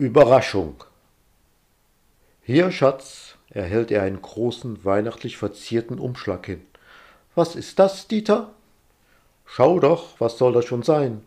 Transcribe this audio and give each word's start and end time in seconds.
Überraschung. 0.00 0.76
Hier, 2.42 2.70
Schatz, 2.70 3.34
erhält 3.50 3.90
er 3.90 4.02
einen 4.02 4.22
großen, 4.22 4.84
weihnachtlich 4.84 5.36
verzierten 5.36 5.98
Umschlag 5.98 6.46
hin. 6.46 6.64
Was 7.34 7.56
ist 7.56 7.80
das, 7.80 8.06
Dieter? 8.06 8.52
Schau 9.44 9.80
doch, 9.80 10.20
was 10.20 10.38
soll 10.38 10.52
das 10.52 10.66
schon 10.66 10.84
sein? 10.84 11.24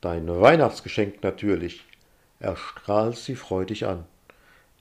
Dein 0.00 0.28
Weihnachtsgeschenk 0.28 1.22
natürlich. 1.22 1.84
Er 2.40 2.56
strahlt 2.56 3.18
sie 3.18 3.36
freudig 3.36 3.84
an. 3.86 4.06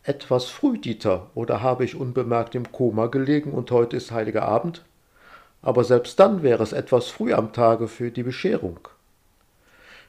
Etwas 0.04 0.46
früh, 0.46 0.78
Dieter, 0.78 1.30
oder 1.36 1.62
habe 1.62 1.84
ich 1.84 1.96
unbemerkt 1.96 2.56
im 2.56 2.72
Koma 2.72 3.08
gelegen 3.08 3.52
und 3.52 3.70
heute 3.70 3.98
ist 3.98 4.12
heiliger 4.12 4.44
Abend? 4.44 4.86
Aber 5.62 5.84
selbst 5.84 6.22
dann 6.22 6.42
wäre 6.42 6.64
es 6.64 6.72
etwas 6.72 7.10
früh 7.10 7.34
am 7.34 7.52
Tage 7.52 7.90
für 7.90 8.12
die 8.12 8.24
Bescherung. 8.24 8.80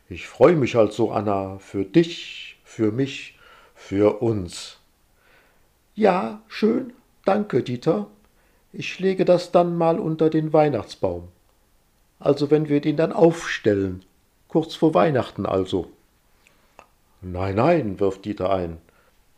Ich 0.09 0.29
freue 0.29 0.55
mich 0.55 0.77
also, 0.77 1.11
Anna, 1.11 1.59
für 1.59 1.85
dich, 1.85 2.56
für 2.67 2.91
mich, 2.93 3.39
für 3.75 4.21
uns. 4.21 4.79
Ja, 5.95 6.43
schön, 6.49 6.93
danke, 7.25 7.63
Dieter. 7.63 8.09
Ich 8.73 8.99
lege 8.99 9.25
das 9.25 9.53
dann 9.53 9.79
mal 9.79 9.99
unter 9.99 10.29
den 10.29 10.53
Weihnachtsbaum. 10.53 11.29
Also 12.19 12.51
wenn 12.51 12.69
wir 12.69 12.81
den 12.81 12.97
dann 12.97 13.13
aufstellen, 13.13 14.05
kurz 14.49 14.75
vor 14.75 14.93
Weihnachten 14.93 15.47
also. 15.47 15.91
Nein, 17.23 17.55
nein, 17.55 18.01
wirft 18.01 18.25
Dieter 18.25 18.53
ein. 18.53 18.79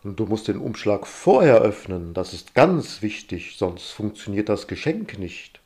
Du 0.02 0.24
musst 0.24 0.48
den 0.48 0.58
Umschlag 0.58 1.06
vorher 1.06 1.60
öffnen, 1.60 2.14
das 2.14 2.32
ist 2.32 2.54
ganz 2.54 3.02
wichtig, 3.02 3.56
sonst 3.58 3.90
funktioniert 3.90 4.48
das 4.48 4.66
Geschenk 4.66 5.18
nicht. 5.18 5.60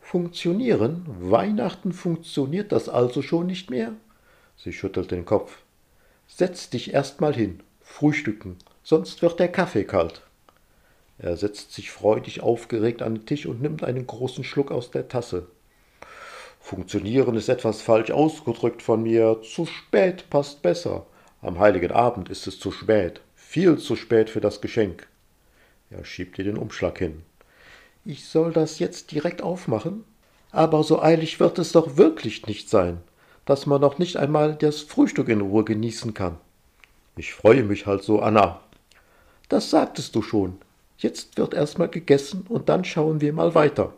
Funktionieren? 0.00 1.06
Weihnachten 1.18 1.92
funktioniert 1.92 2.72
das 2.72 2.88
also 2.88 3.22
schon 3.22 3.46
nicht 3.46 3.70
mehr? 3.70 3.94
Sie 4.56 4.72
schüttelt 4.72 5.10
den 5.10 5.24
Kopf. 5.24 5.63
Setz 6.26 6.70
dich 6.70 6.92
erst 6.92 7.20
mal 7.20 7.34
hin, 7.34 7.60
frühstücken, 7.80 8.56
sonst 8.82 9.22
wird 9.22 9.38
der 9.38 9.48
Kaffee 9.48 9.84
kalt. 9.84 10.22
Er 11.18 11.36
setzt 11.36 11.72
sich 11.72 11.90
freudig 11.90 12.42
aufgeregt 12.42 13.02
an 13.02 13.14
den 13.14 13.26
Tisch 13.26 13.46
und 13.46 13.62
nimmt 13.62 13.84
einen 13.84 14.06
großen 14.06 14.42
Schluck 14.42 14.72
aus 14.72 14.90
der 14.90 15.08
Tasse. 15.08 15.46
Funktionieren 16.60 17.36
ist 17.36 17.48
etwas 17.48 17.82
falsch 17.82 18.10
ausgedrückt 18.10 18.82
von 18.82 19.02
mir. 19.02 19.40
Zu 19.42 19.66
spät 19.66 20.28
passt 20.30 20.62
besser. 20.62 21.06
Am 21.40 21.58
heiligen 21.58 21.92
Abend 21.92 22.30
ist 22.30 22.46
es 22.46 22.58
zu 22.58 22.72
spät. 22.72 23.20
Viel 23.36 23.78
zu 23.78 23.96
spät 23.96 24.30
für 24.30 24.40
das 24.40 24.60
Geschenk. 24.60 25.06
Er 25.90 26.04
schiebt 26.04 26.38
ihr 26.38 26.44
den 26.44 26.56
Umschlag 26.56 26.98
hin. 26.98 27.22
Ich 28.04 28.24
soll 28.26 28.52
das 28.52 28.78
jetzt 28.78 29.12
direkt 29.12 29.42
aufmachen? 29.42 30.04
Aber 30.50 30.82
so 30.82 31.00
eilig 31.00 31.38
wird 31.38 31.58
es 31.58 31.72
doch 31.72 31.96
wirklich 31.96 32.46
nicht 32.46 32.70
sein 32.70 33.00
dass 33.46 33.66
man 33.66 33.80
noch 33.80 33.98
nicht 33.98 34.16
einmal 34.16 34.54
das 34.54 34.80
Frühstück 34.80 35.28
in 35.28 35.40
Ruhe 35.40 35.64
genießen 35.64 36.14
kann. 36.14 36.38
Ich 37.16 37.34
freue 37.34 37.62
mich 37.62 37.86
halt 37.86 38.02
so, 38.02 38.20
Anna. 38.20 38.60
Das 39.48 39.70
sagtest 39.70 40.14
du 40.14 40.22
schon. 40.22 40.58
Jetzt 40.98 41.36
wird 41.36 41.54
erstmal 41.54 41.88
gegessen 41.88 42.46
und 42.48 42.68
dann 42.68 42.84
schauen 42.84 43.20
wir 43.20 43.32
mal 43.32 43.54
weiter. 43.54 43.92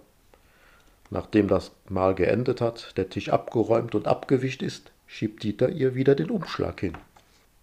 Nachdem 1.10 1.46
das 1.48 1.70
Mahl 1.88 2.14
geendet 2.14 2.60
hat, 2.60 2.96
der 2.96 3.08
Tisch 3.08 3.28
abgeräumt 3.28 3.94
und 3.94 4.08
abgewischt 4.08 4.62
ist, 4.62 4.90
schiebt 5.06 5.42
Dieter 5.44 5.68
ihr 5.68 5.94
wieder 5.94 6.14
den 6.14 6.30
Umschlag 6.30 6.80
hin. 6.80 6.94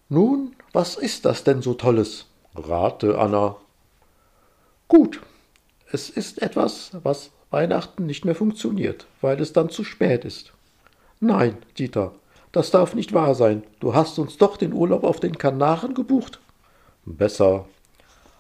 Nun, 0.07 0.55
was 0.71 0.95
ist 0.95 1.25
das 1.25 1.44
denn 1.44 1.61
so 1.61 1.73
Tolles? 1.73 2.25
Rate, 2.55 3.17
Anna. 3.17 3.57
Gut, 4.88 5.21
es 5.91 6.09
ist 6.09 6.41
etwas, 6.41 6.91
was 7.03 7.31
Weihnachten 7.50 8.05
nicht 8.05 8.25
mehr 8.25 8.35
funktioniert, 8.35 9.07
weil 9.21 9.39
es 9.41 9.53
dann 9.53 9.69
zu 9.69 9.83
spät 9.83 10.23
ist. 10.25 10.52
Nein, 11.23 11.56
Dieter, 11.78 12.11
das 12.51 12.69
darf 12.69 12.95
nicht 12.95 13.13
wahr 13.13 13.34
sein. 13.34 13.63
Du 13.79 13.95
hast 13.95 14.19
uns 14.19 14.38
doch 14.38 14.57
den 14.57 14.73
Urlaub 14.73 15.06
auf 15.06 15.22
den 15.22 15.38
Kanaren 15.38 15.94
gebucht. 15.94 16.41
Besser. 17.06 17.66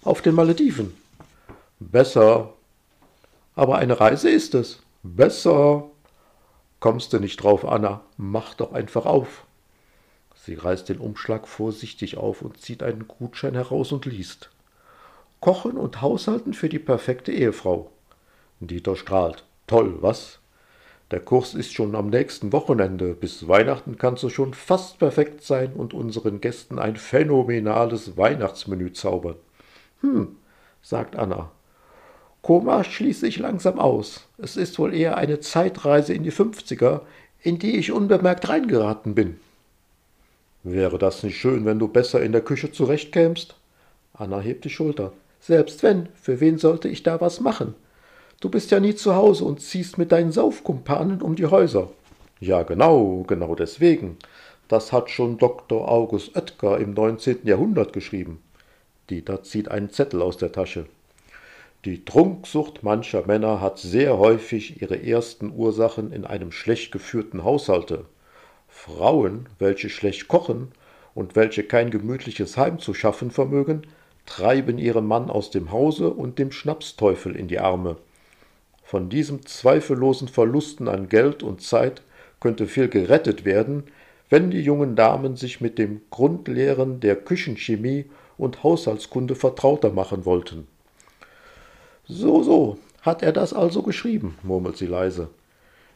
Auf 0.03 0.21
den 0.21 0.35
Malediven. 0.35 0.93
Besser. 1.79 2.51
Aber 3.55 3.77
eine 3.77 4.01
Reise 4.01 4.29
ist 4.29 4.53
es. 4.53 4.81
Besser. 5.01 5.85
Kommst 6.81 7.13
du 7.13 7.19
nicht 7.19 7.41
drauf, 7.41 7.63
Anna? 7.65 8.01
Mach 8.17 8.53
doch 8.53 8.73
einfach 8.73 9.05
auf. 9.05 9.45
Sie 10.35 10.55
reißt 10.55 10.89
den 10.89 10.97
Umschlag 10.97 11.47
vorsichtig 11.47 12.17
auf 12.17 12.41
und 12.41 12.59
zieht 12.59 12.83
einen 12.83 13.07
Gutschein 13.07 13.53
heraus 13.53 13.93
und 13.93 14.05
liest. 14.05 14.49
Kochen 15.39 15.77
und 15.77 16.01
Haushalten 16.01 16.53
für 16.53 16.67
die 16.67 16.79
perfekte 16.79 17.31
Ehefrau. 17.31 17.91
Dieter 18.59 18.97
strahlt. 18.97 19.45
Toll, 19.67 19.99
was? 20.01 20.39
Der 21.11 21.19
Kurs 21.19 21.53
ist 21.53 21.73
schon 21.73 21.95
am 21.95 22.09
nächsten 22.09 22.51
Wochenende. 22.51 23.13
Bis 23.13 23.47
Weihnachten 23.47 23.97
kannst 23.97 24.23
du 24.23 24.29
schon 24.29 24.53
fast 24.53 24.99
perfekt 24.99 25.43
sein 25.43 25.73
und 25.73 25.93
unseren 25.93 26.41
Gästen 26.41 26.79
ein 26.79 26.95
phänomenales 26.95 28.17
Weihnachtsmenü 28.17 28.93
zaubern. 28.93 29.35
Hm, 30.01 30.35
sagt 30.81 31.15
Anna. 31.15 31.51
Koma 32.41 32.83
schließe 32.83 33.25
ich 33.27 33.39
langsam 33.39 33.79
aus. 33.79 34.27
Es 34.37 34.57
ist 34.57 34.77
wohl 34.79 34.93
eher 34.93 35.17
eine 35.17 35.39
Zeitreise 35.39 36.13
in 36.13 36.23
die 36.23 36.31
Fünfziger, 36.31 37.03
in 37.41 37.59
die 37.59 37.77
ich 37.77 37.91
unbemerkt 37.91 38.49
reingeraten 38.49 39.15
bin. 39.15 39.39
Wäre 40.63 40.97
das 40.97 41.23
nicht 41.23 41.37
schön, 41.37 41.65
wenn 41.65 41.79
du 41.79 41.87
besser 41.87 42.21
in 42.21 42.31
der 42.31 42.41
Küche 42.41 42.71
zurechtkämst? 42.71 43.55
Anna 44.13 44.39
hebt 44.39 44.65
die 44.65 44.69
Schulter. 44.69 45.13
Selbst 45.39 45.83
wenn, 45.83 46.07
für 46.15 46.39
wen 46.39 46.57
sollte 46.57 46.87
ich 46.87 47.03
da 47.03 47.19
was 47.19 47.39
machen? 47.39 47.75
Du 48.39 48.49
bist 48.49 48.71
ja 48.71 48.79
nie 48.79 48.95
zu 48.95 49.15
Hause 49.15 49.45
und 49.45 49.61
ziehst 49.61 49.97
mit 49.97 50.11
deinen 50.11 50.31
Saufkumpanen 50.31 51.21
um 51.21 51.35
die 51.35 51.45
Häuser. 51.45 51.89
Ja, 52.39 52.63
genau, 52.63 53.23
genau 53.27 53.55
deswegen. 53.55 54.17
Das 54.67 54.91
hat 54.91 55.09
schon 55.09 55.37
Dr. 55.37 55.89
August 55.89 56.35
Oetker 56.35 56.77
im 56.79 56.93
19. 56.93 57.39
Jahrhundert 57.43 57.93
geschrieben. 57.93 58.41
Dieter 59.09 59.43
zieht 59.43 59.69
einen 59.69 59.91
Zettel 59.91 60.21
aus 60.21 60.37
der 60.37 60.51
Tasche. 60.51 60.85
Die 61.85 62.05
Trunksucht 62.05 62.81
mancher 62.81 63.25
Männer 63.25 63.59
hat 63.59 63.77
sehr 63.77 64.17
häufig 64.17 64.81
ihre 64.81 65.03
ersten 65.03 65.51
Ursachen 65.53 66.13
in 66.13 66.25
einem 66.25 66.51
schlecht 66.53 66.93
geführten 66.93 67.43
Haushalte. 67.43 68.05
Frauen, 68.69 69.47
welche 69.59 69.89
schlecht 69.89 70.27
kochen 70.27 70.71
und 71.13 71.35
welche 71.35 71.63
kein 71.63 71.91
gemütliches 71.91 72.57
Heim 72.57 72.79
zu 72.79 72.93
schaffen 72.93 73.31
vermögen, 73.31 73.83
treiben 74.25 74.77
ihren 74.77 75.05
Mann 75.05 75.29
aus 75.29 75.51
dem 75.51 75.71
Hause 75.71 76.09
und 76.09 76.39
dem 76.39 76.51
Schnapsteufel 76.51 77.35
in 77.35 77.47
die 77.49 77.59
Arme. 77.59 77.97
Von 78.93 79.09
diesen 79.09 79.43
zweifellosen 79.43 80.27
Verlusten 80.27 80.87
an 80.87 81.09
Geld 81.09 81.41
und 81.41 81.63
Zeit 81.63 82.03
könnte 82.39 82.67
viel 82.67 82.89
gerettet 82.89 83.43
werden, 83.43 83.85
wenn 84.29 84.51
die 84.51 84.61
jungen 84.61 84.95
Damen 84.95 85.35
sich 85.35 85.61
mit 85.61 85.79
den 85.79 86.01
Grundlehren 86.11 86.99
der 86.99 87.15
Küchenchemie 87.15 88.05
und 88.37 88.61
Haushaltskunde 88.61 89.33
vertrauter 89.33 89.89
machen 89.91 90.25
wollten. 90.25 90.67
So, 92.05 92.43
so, 92.43 92.77
hat 93.01 93.23
er 93.23 93.31
das 93.31 93.51
also 93.51 93.81
geschrieben, 93.81 94.37
murmelt 94.43 94.77
sie 94.77 94.85
leise. 94.85 95.29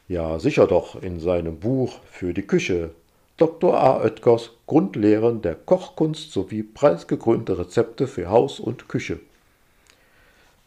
Ja, 0.07 0.39
sicher 0.39 0.65
doch, 0.65 0.99
in 0.99 1.19
seinem 1.19 1.59
Buch 1.59 1.99
für 2.09 2.33
die 2.33 2.47
Küche. 2.47 2.95
Dr. 3.37 3.79
A. 3.79 4.01
Oetkers 4.01 4.53
Grundlehren 4.65 5.43
der 5.43 5.53
Kochkunst 5.53 6.31
sowie 6.31 6.63
preisgekrönte 6.63 7.59
Rezepte 7.59 8.07
für 8.07 8.31
Haus 8.31 8.59
und 8.59 8.89
Küche. 8.89 9.19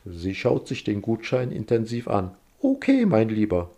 Sie 0.04 0.34
schaut 0.34 0.66
sich 0.66 0.84
den 0.84 1.02
Gutschein 1.02 1.52
intensiv 1.52 2.08
an. 2.08 2.30
Okay, 2.62 3.06
mein 3.06 3.28
Lieber. 3.28 3.70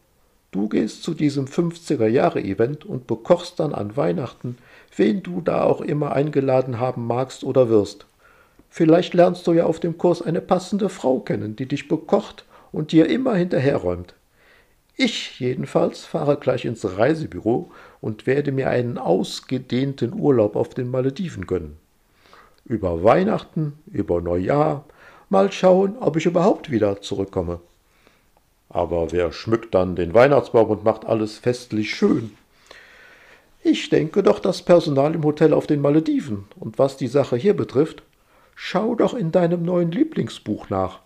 Du 0.52 0.69
gehst 0.69 1.02
zu 1.02 1.14
diesem 1.14 1.46
50er-Jahre-Event 1.46 2.84
und 2.84 3.06
bekochst 3.06 3.58
dann 3.58 3.72
an 3.72 3.96
Weihnachten, 3.96 4.58
wen 4.96 5.22
du 5.22 5.40
da 5.40 5.62
auch 5.64 5.80
immer 5.80 6.12
eingeladen 6.12 6.78
haben 6.78 7.06
magst 7.06 7.42
oder 7.42 7.69
wirst. 7.70 8.06
Vielleicht 8.69 9.14
lernst 9.14 9.46
du 9.46 9.52
ja 9.52 9.64
auf 9.64 9.80
dem 9.80 9.98
Kurs 9.98 10.22
eine 10.22 10.40
passende 10.40 10.88
Frau 10.88 11.20
kennen, 11.20 11.56
die 11.56 11.66
dich 11.66 11.88
bekocht 11.88 12.44
und 12.70 12.92
dir 12.92 13.08
immer 13.08 13.34
hinterherräumt. 13.34 14.14
Ich 14.96 15.40
jedenfalls 15.40 16.04
fahre 16.04 16.36
gleich 16.36 16.64
ins 16.64 16.98
Reisebüro 16.98 17.70
und 18.00 18.26
werde 18.26 18.52
mir 18.52 18.68
einen 18.68 18.98
ausgedehnten 18.98 20.12
Urlaub 20.12 20.54
auf 20.54 20.70
den 20.70 20.90
Malediven 20.90 21.46
gönnen. 21.46 21.76
Über 22.64 23.02
Weihnachten, 23.02 23.72
über 23.90 24.20
Neujahr, 24.20 24.84
Mal 25.32 25.50
schauen, 25.50 25.96
ob 25.99 26.19
ich 26.19 26.26
überhaupt 26.26 26.70
wieder 26.70 27.00
zurückkomme. 27.00 27.61
Aber 28.69 29.12
wer 29.12 29.32
schmückt 29.32 29.75
dann 29.75 29.96
den 29.96 30.12
Weihnachtsbaum 30.12 30.69
und 30.69 30.84
macht 30.84 31.06
alles 31.06 31.38
festlich 31.38 31.94
schön? 31.94 32.37
Ich 33.62 33.88
denke 33.88 34.23
doch 34.23 34.40
das 34.40 34.61
Personal 34.61 35.14
im 35.14 35.25
Hotel 35.25 35.55
auf 35.55 35.67
den 35.67 35.81
Malediven. 35.81 36.44
Und 36.61 36.79
was 36.79 36.99
die 36.99 37.06
Sache 37.06 37.37
hier 37.37 37.56
betrifft, 37.56 38.02
schau 38.55 38.94
doch 38.94 39.14
in 39.14 39.32
deinem 39.32 39.62
neuen 39.62 39.90
Lieblingsbuch 39.90 40.69
nach. 40.69 40.99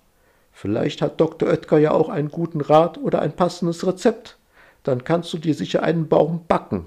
Vielleicht 0.53 1.03
hat 1.03 1.21
Dr. 1.21 1.49
Oetker 1.49 1.79
ja 1.79 1.93
auch 1.93 2.09
einen 2.09 2.31
guten 2.31 2.63
Rat 2.63 2.99
oder 2.99 3.23
ein 3.23 3.37
passendes 3.37 3.87
Rezept. 3.87 4.39
Dann 4.83 5.05
kannst 5.05 5.33
du 5.35 5.39
dir 5.39 5.55
sicher 5.55 5.85
einen 5.85 6.09
Baum 6.09 6.47
backen. 6.49 6.87